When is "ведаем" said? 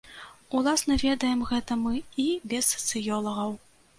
1.03-1.43